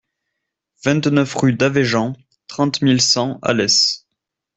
vingt-neuf 0.83 1.35
rue 1.35 1.53
d'Avéjan, 1.53 2.13
trente 2.47 2.81
mille 2.81 3.01
cent 3.01 3.37
Alès 3.43 4.07